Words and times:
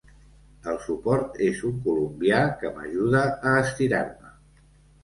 El 0.71 0.79
suport 0.85 1.37
és 1.49 1.61
un 1.69 1.77
colombià 1.89 2.41
que 2.63 2.73
m’ajuda 2.79 3.23
a 3.53 3.57
estirar-me. 3.63 4.35